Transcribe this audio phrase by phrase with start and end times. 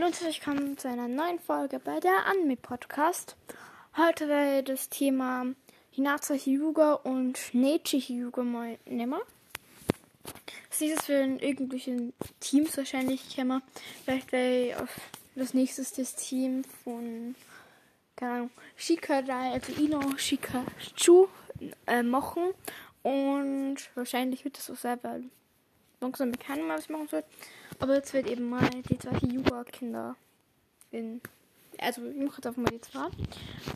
[0.00, 3.36] Hallo und willkommen zu einer neuen Folge bei der Anime Podcast.
[3.98, 5.44] Heute werde das Thema
[5.90, 9.20] Hinata Hyuga und Nechi Hyuga mal nehmen.
[10.70, 13.60] Das nächste für irgendwelche Teams wahrscheinlich kommen.
[14.04, 14.88] Vielleicht werde ich auf
[15.34, 17.34] das nächste das Team von
[18.16, 21.26] keine Ahnung, Shikarai, also Ino Shikachu
[21.86, 22.54] äh, machen.
[23.02, 25.24] Und wahrscheinlich wird das sein, weil
[26.00, 27.24] langsam bekannt, was ich machen soll.
[27.80, 30.14] Aber jetzt wird eben mal die zwei Hyuga-Kinder
[30.90, 31.20] in.
[31.78, 33.08] Also, ich mache jetzt einfach mal die zwei.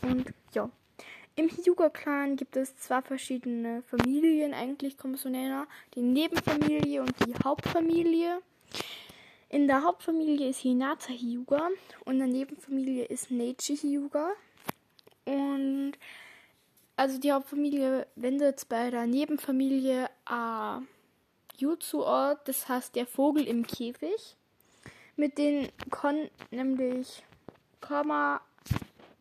[0.03, 0.69] Und ja.
[1.37, 5.67] Im Hyuga-Clan gibt es zwei verschiedene Familien, eigentlich kann man so nennen.
[5.93, 8.41] Die Nebenfamilie und die Hauptfamilie.
[9.49, 11.69] In der Hauptfamilie ist Hinata Hyuga
[12.05, 14.31] und in der Nebenfamilie ist Nechi Hyuga.
[15.25, 15.93] Und
[16.95, 20.79] also die Hauptfamilie wendet bei der Nebenfamilie äh,
[21.61, 24.35] Jutsu-Ort, das heißt der Vogel im Käfig.
[25.15, 27.23] Mit den kann nämlich
[27.81, 28.41] Komma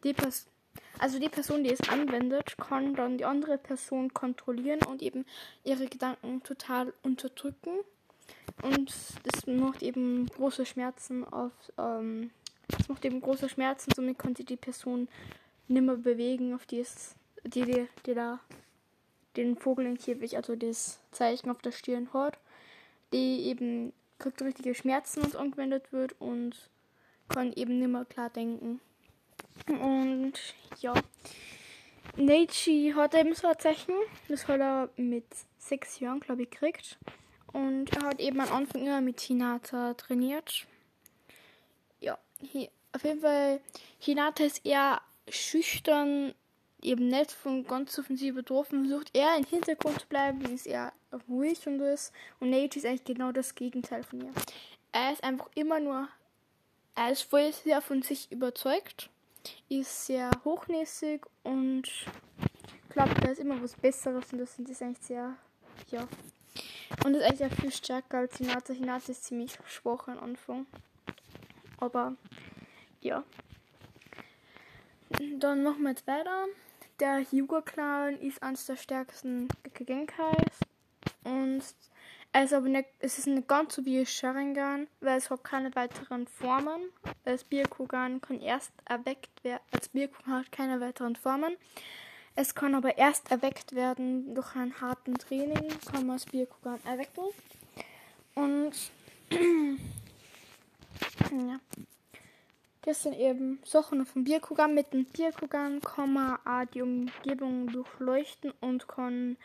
[0.02, 0.50] die Person,
[0.98, 5.24] also die Person, die es anwendet, kann dann die andere Person kontrollieren und eben
[5.64, 7.70] ihre Gedanken total unterdrücken.
[8.62, 8.92] Und
[9.24, 12.30] das macht eben große Schmerzen auf, ähm,
[12.69, 15.08] das macht eben große Schmerzen, somit konnte die Person
[15.69, 18.41] nimmer bewegen, auf die es, die, die, die da
[19.36, 22.38] den Vogel im Käfig, also das Zeichen auf der Stirn hat,
[23.12, 26.70] die eben kriegt richtige Schmerzen, und angewendet wird und
[27.28, 28.80] kann eben nicht mehr klar denken.
[29.68, 30.34] Und
[30.80, 30.94] ja,
[32.16, 33.94] Neichi hat eben so ein Zeichen,
[34.28, 35.26] das hat er mit
[35.58, 36.98] sechs Jahren, glaube ich, gekriegt.
[37.52, 40.66] Und er hat eben am Anfang immer mit Hinata trainiert.
[42.00, 43.60] Ja, hier, auf jeden Fall,
[43.98, 46.34] Hinata ist eher schüchtern
[46.84, 50.93] eben nicht von ganz offensiv betroffen, versucht er im Hintergrund zu bleiben, ist er
[51.28, 52.12] ruhig und das.
[52.41, 54.33] Und Nate ist eigentlich genau das Gegenteil von ihr.
[54.93, 56.09] Er ist einfach immer nur,
[56.95, 59.11] er ist voll sehr von sich überzeugt,
[59.69, 61.84] ist sehr hochnäsig und
[62.91, 65.34] glaubt, da ist immer was Besseres und das ist eigentlich sehr,
[65.91, 66.06] ja.
[67.05, 68.72] Und ist eigentlich sehr viel stärker als Hinata.
[68.72, 70.66] Hinata ist ziemlich schwach am Anfang.
[71.78, 72.15] Aber,
[73.01, 73.25] ja.
[75.39, 76.47] Dann machen wir jetzt weiter.
[77.00, 80.60] Der Hyuga-Clan ist eines der stärksten Genkais.
[81.25, 81.62] Und
[82.37, 85.75] es ist aber nicht, es ist nicht ganz so wie Sharingan, weil es hat keine
[85.75, 86.83] weiteren Formen.
[87.25, 89.62] Das Byakugan kann erst erweckt werden.
[89.72, 91.56] Als Byakugan hat keine weiteren Formen.
[92.37, 97.25] Es kann aber erst erweckt werden durch einen harten Training, kann man das Byakugan erwecken.
[98.34, 98.72] Und
[101.31, 101.60] ja.
[102.84, 104.75] Das sind eben Sachen vom Bierkugan.
[104.75, 109.39] Mit dem Bierkugan kann man auch die Umgebung durchleuchten und kann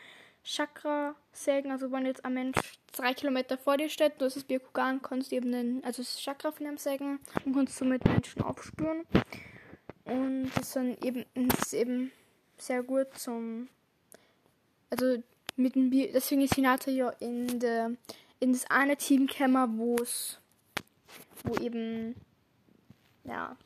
[0.44, 1.70] Chakra sägen.
[1.70, 2.58] Also wenn jetzt ein Mensch
[2.92, 6.20] drei Kilometer vor dir steht, du hast das Bierkugan, kannst du eben den, also das
[6.20, 9.06] Chakra von ihm sägen und kannst somit Menschen aufspüren.
[10.04, 12.12] Und das, sind eben, das ist eben
[12.58, 13.68] sehr gut zum,
[14.90, 15.22] also
[15.56, 17.92] mit dem Bier, deswegen ist Hinata ja in der,
[18.38, 20.38] in das eine Team gekommen, wo es,
[21.44, 22.16] wo eben
[23.24, 23.56] ja.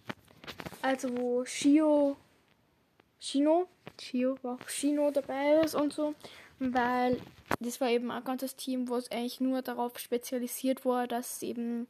[0.83, 2.17] Also wo Shio,
[3.19, 3.69] Shino,
[4.01, 6.15] Shio, war Shino dabei ist und so,
[6.59, 7.21] weil
[7.61, 11.87] das war eben ein ganzes Team, wo es eigentlich nur darauf spezialisiert war, dass eben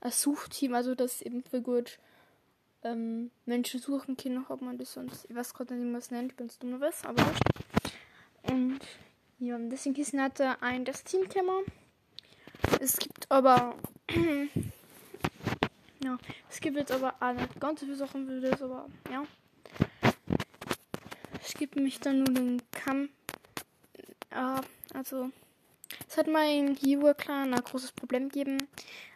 [0.00, 1.98] ein Suchteam, also das eben für gut
[2.82, 6.10] ähm, Menschen suchen können, ob man das sonst, ich weiß gerade nicht, wie man es
[6.10, 7.24] nennt, ich bin dumm was, aber
[8.44, 8.80] und
[9.38, 11.64] ja, deswegen ist nicht ein das Team gekommen.
[12.80, 13.74] Es gibt aber
[16.04, 16.18] Ja,
[16.50, 19.24] es gibt jetzt aber auch nicht ganz so viele Sachen für das, aber ja.
[21.40, 23.08] Es gibt mich dann nur den Kamm.
[24.30, 24.60] Äh,
[24.94, 25.30] also,
[26.08, 28.68] es hat mal in Hyuga-Clan ein großes Problem gegeben.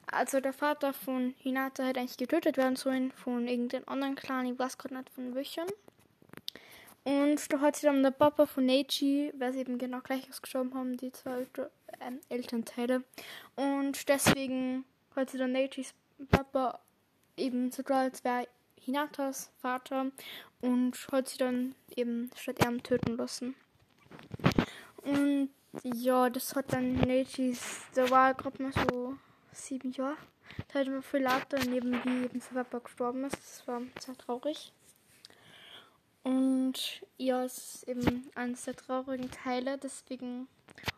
[0.07, 4.59] Also, der Vater von Hinata hätte eigentlich getötet werden sollen von irgendeinem anderen Clan, ich
[4.59, 5.67] weiß gerade nicht von welchen.
[7.03, 10.75] Und da hat sich dann der Papa von Neichi, weil sie eben genau gleich ausgestorben
[10.75, 13.05] haben, die zwei äh, Elternteile.
[13.55, 14.85] Und deswegen
[15.15, 15.95] hat sie dann Neichis
[16.31, 16.81] Papa
[17.37, 18.49] eben klar, als wäre
[18.81, 20.13] Hinatas Vater
[20.61, 23.55] und hat sie dann eben statt ihm töten lassen.
[25.03, 25.51] Und
[25.83, 29.17] ja, das hat dann Nechis, da war er gerade mal so
[29.53, 30.17] sieben Jahre.
[30.69, 33.37] Da hat er viel lauter neben wie eben sein Papa gestorben ist.
[33.37, 34.73] Das war sehr traurig.
[36.23, 39.79] Und ja, es ist eben eines der traurigen Teile.
[39.79, 40.49] Deswegen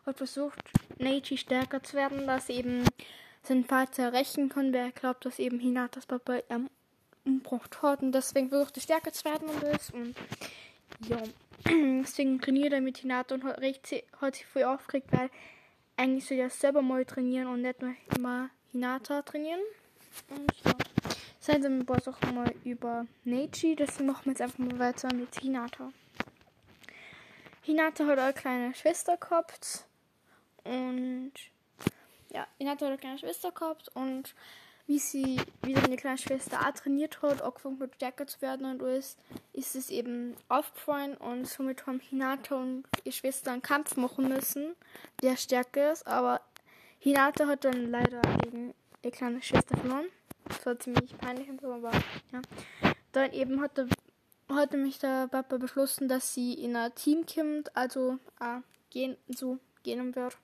[0.05, 0.59] hat versucht,
[0.97, 2.83] Neichi stärker zu werden, dass eben
[3.43, 6.69] seinen Vater rächen kann, wer glaubt, dass eben Hinatas Papa ähm,
[7.25, 10.15] umgebracht hat und deswegen versucht er stärker zu werden und das und
[11.07, 11.21] ja,
[12.01, 15.29] deswegen trainiert er mit Hinata und hat, hat sich voll aufgeregt, weil
[15.97, 19.61] eigentlich soll er selber mal trainieren und nicht nur immer Hinata trainieren
[20.29, 20.73] und ja.
[21.41, 25.39] Seitdem war es auch mal über Neji, deswegen machen wir jetzt einfach mal weiter mit
[25.39, 25.91] Hinata.
[27.61, 29.85] Hinata hat eine kleine Schwester gehabt
[30.65, 31.31] und
[32.31, 34.35] ja, Hinata hat eine kleine Schwester gehabt und
[34.87, 38.81] wie sie wieder eine kleine Schwester auch trainiert hat, angefangen hat stärker zu werden und
[38.81, 39.17] alles,
[39.53, 44.75] ist es eben aufgefallen und somit haben Hinata und ihre Schwester einen Kampf machen müssen,
[45.21, 46.41] der stärker ist, aber
[46.97, 48.73] Hinata hat dann leider gegen
[49.03, 50.07] ihre kleine Schwester verloren.
[50.45, 51.91] Das war ziemlich peinlich und so, aber
[52.31, 52.41] ja.
[53.11, 53.87] Dann eben hat, der,
[54.49, 59.59] hat nämlich der Papa beschlossen, dass sie in ein Team kommt, also äh, gehen, so
[59.83, 60.37] gehen wird.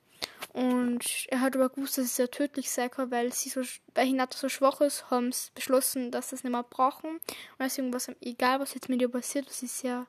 [0.55, 3.59] Und er hat aber gewusst, dass es sehr tödlich kann, weil sie so,
[3.93, 7.09] weil Hinata so schwach ist, haben sie beschlossen, dass sie es nicht mehr brauchen.
[7.09, 7.21] Und
[7.59, 10.07] deswegen war es egal, was jetzt mit ihr passiert, das ist ja,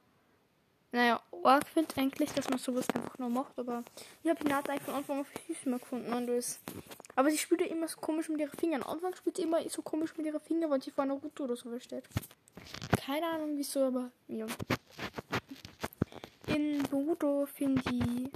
[0.92, 3.82] naja, arg finde eigentlich, dass man sowas einfach nur macht, aber
[4.22, 6.60] ich habe Hinata eigentlich von Anfang an süß mehr gefunden und das.
[7.16, 8.84] Aber sie spielt ja immer so komisch mit ihren Fingern.
[8.84, 11.42] Am Anfang spielt sie immer so komisch mit ihren Fingern, wenn sie vor einer Route
[11.42, 12.04] oder so steht.
[13.04, 14.46] Keine Ahnung wieso, aber ja.
[16.46, 18.30] In Boruto finde ich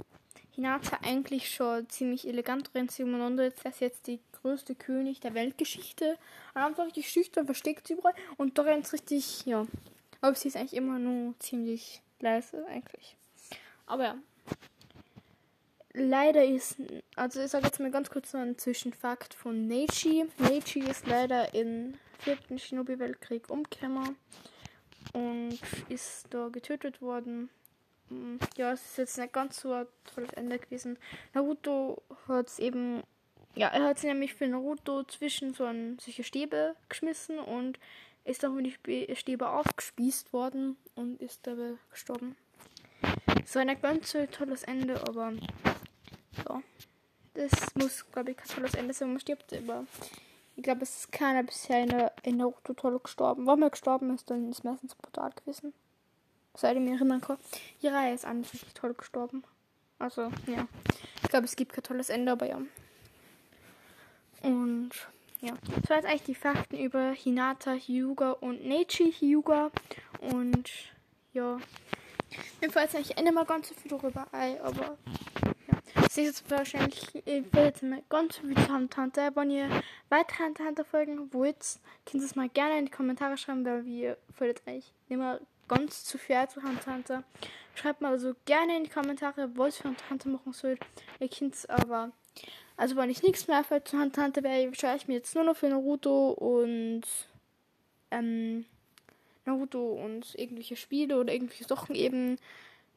[0.53, 3.43] Hinata eigentlich schon ziemlich elegant rennt sie umeinander.
[3.45, 6.17] Jetzt ist jetzt die größte König der Weltgeschichte.
[6.53, 8.15] Und einfach richtig schüchtern, versteckt sie überall.
[8.37, 9.65] Und da rennt richtig, ja.
[10.19, 13.15] Aber sie ist eigentlich immer nur ziemlich leise, eigentlich.
[13.85, 14.15] Aber ja.
[15.93, 16.77] Leider ist,
[17.15, 20.25] also ich sage jetzt mal ganz kurz noch einen Zwischenfakt von Neji.
[20.37, 24.15] Neji ist leider im vierten Shinobi-Weltkrieg umgekommen
[25.13, 25.59] und
[25.89, 27.49] ist da getötet worden.
[28.11, 30.99] Hm, ja, es ist jetzt nicht ganz so ein tolles Ende gewesen.
[31.33, 33.03] Naruto hat es eben,
[33.55, 37.79] ja, er hat nämlich für Naruto zwischen so ein, solche Stäbe geschmissen und
[38.25, 42.35] ist dann mit die Stäbe aufgespießt worden und ist dabei gestorben.
[43.45, 45.31] So ein ganz so tolles Ende, aber
[46.47, 46.61] ja,
[47.33, 49.85] das muss, glaube ich, kein tolles Ende sein, wenn man stirbt, aber
[50.57, 53.47] ich glaube, es ist keiner bisher in, der, in Naruto toll gestorben.
[53.47, 55.73] Wenn man gestorben ist, dann ist es meistens brutal gewesen.
[56.55, 57.37] Seit ich mich erinnern kann.
[57.79, 59.43] Jiraiya ist eigentlich richtig toll gestorben.
[59.99, 60.67] Also, ja.
[61.23, 62.59] Ich glaube, es gibt kein tolles Ende, aber ja.
[64.41, 64.91] Und
[65.41, 69.71] ja, das waren jetzt eigentlich die Fakten über Hinata, Hyuga und Nechi Hyuga.
[70.19, 70.69] Und
[71.33, 71.57] ja,
[72.59, 74.97] mir fällt eigentlich Ende mal ganz so viel darüber ein, aber
[75.67, 76.05] ja.
[76.05, 79.31] Ist jetzt wahrscheinlich, ich will jetzt mal ganz so viel zu Tante.
[79.33, 79.69] Wenn ihr
[80.09, 84.17] weitere Tante folgen wollt, könnt ihr es mal gerne in die Kommentare schreiben, weil wir
[84.39, 85.39] jetzt eigentlich immer
[85.75, 87.23] ganz zu viel zu Tante.
[87.75, 90.77] Schreibt mal also gerne in die Kommentare, was für eine Tante machen soll.
[91.19, 92.11] Ihr es aber
[92.81, 95.55] also wenn ich nichts mehr für zur Tante wäre, schaue ich mir jetzt nur noch
[95.55, 97.03] für Naruto und
[98.09, 98.65] ähm,
[99.45, 102.37] Naruto und irgendwelche Spiele oder irgendwelche Sachen eben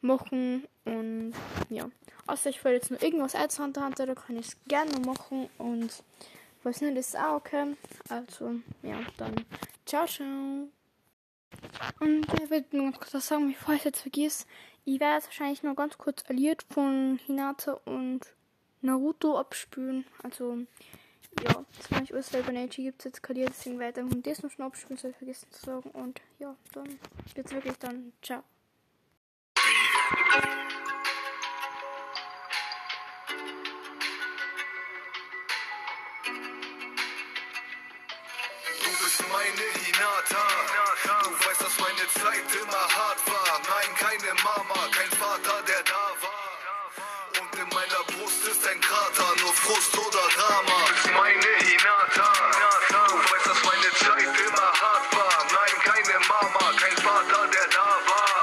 [0.00, 0.64] machen.
[0.86, 1.34] Und
[1.68, 1.90] ja.
[2.26, 5.50] Außer ich will jetzt nur irgendwas als Hunter Hunter, da kann ich es gerne machen.
[5.58, 6.02] Und
[6.62, 7.76] was nicht, ist auch okay.
[8.08, 9.34] Also, ja, dann
[9.84, 10.68] ciao, ciao.
[12.00, 14.46] Und ich würde nur ganz kurz sagen, bevor ich jetzt vergiss,
[14.84, 18.20] ich werde jetzt wahrscheinlich nur ganz kurz alliert von Hinata und
[18.82, 20.04] Naruto abspülen.
[20.22, 20.58] Also,
[21.42, 24.26] ja, das mache ich alles, weil bei Neji gibt es jetzt kaliert, deswegen weiter und
[24.26, 25.90] das noch schnell abspülen, soll ich vergessen zu sagen.
[25.90, 26.98] Und ja, dann
[27.34, 28.12] geht's wirklich dann.
[28.22, 28.42] Ciao.
[38.82, 40.83] Du bist meine Hinata.
[42.34, 43.60] Zeit immer hart war.
[43.68, 46.50] Nein, keine Mama, kein Vater, der da war.
[47.40, 50.76] Und in meiner Brust ist ein Krater, nur Frust oder Drama.
[50.88, 52.32] Du bist meine Hinata.
[53.08, 55.38] Du weißt, dass meine Zeit immer hart war.
[55.58, 58.34] Nein, keine Mama, kein Vater, der da war.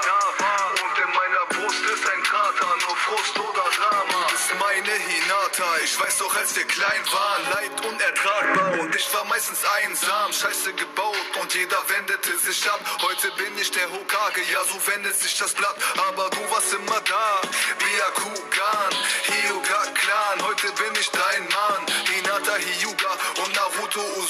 [0.84, 4.20] Und in meiner Brust ist ein Krater, nur Frust oder Drama.
[4.28, 5.68] Du bist meine Hinata.
[5.84, 8.80] Ich weiß doch, als wir klein waren, Leid unertragbar.
[8.80, 12.80] Und ich war meistens einsam, scheiße gebaut und jeder wendete sich ab.
[13.02, 15.76] Heute bin ich der Hokage, ja, so wendet sich das Blatt.
[16.08, 17.42] Aber du warst immer da,
[17.80, 18.94] Byakugan,
[19.28, 20.48] Hyuga Clan.
[20.48, 23.12] Heute bin ich dein Mann, Hinata Hyuga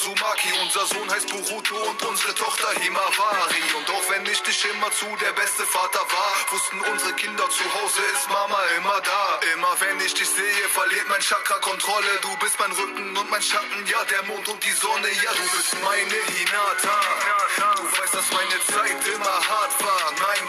[0.01, 0.49] Uzumaki.
[0.63, 3.61] Unser Sohn heißt Boruto und unsere Tochter Himawari.
[3.77, 7.63] Und auch wenn ich dich immer zu der beste Vater war, wussten unsere Kinder zu
[7.73, 9.39] Hause ist Mama immer da.
[9.53, 12.11] Immer wenn ich dich sehe, verliert mein Chakra Kontrolle.
[12.21, 15.45] Du bist mein Rücken und mein Schatten, ja, der Mond und die Sonne, ja, du
[15.57, 16.97] bist meine Hinata.
[17.77, 20.13] Du weißt, dass meine Zeit immer hart war.
[20.17, 20.40] Nein,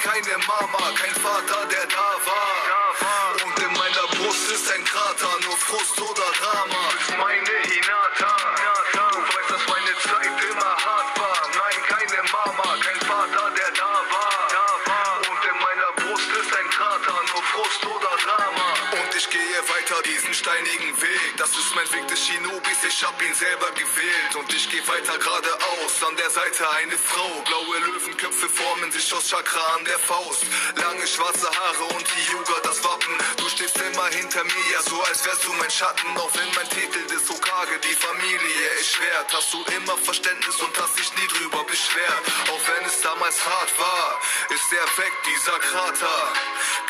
[21.02, 21.37] Weg.
[21.37, 24.32] Das ist mein Weg des Shinobis, ich hab ihn selber gewählt.
[24.38, 25.92] Und ich geh weiter geradeaus.
[26.06, 27.42] An der Seite eine Frau.
[27.42, 30.44] Blaue Löwenköpfe formen sich aus Chakra an der Faust.
[30.76, 33.14] Lange schwarze Haare und die Yuga, das Wappen.
[33.37, 36.16] Du stehst immer hinter mir, ja so als wärst du mein Schatten.
[36.16, 39.26] Auch wenn mein Titel des Okage die Familie erschwert.
[39.32, 42.23] Hast du immer Verständnis und hast dich nie drüber beschwert.
[42.47, 44.21] Auch wenn es damals hart war,
[44.54, 46.32] ist er weg, dieser Krater.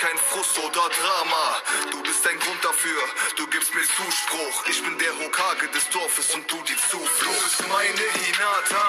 [0.03, 1.63] Kein Frust oder Drama.
[1.93, 3.03] Du bist ein Grund dafür,
[3.37, 4.67] du gibst mir Zuspruch.
[4.67, 7.21] Ich bin der Hokage des Dorfes und du die Zuflucht.
[7.21, 8.83] Du bist meine Hinata.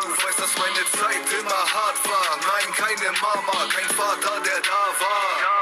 [0.00, 2.38] Du weißt, dass meine Zeit immer hart war.
[2.40, 5.59] Nein, keine Mama, kein Vater, der da war.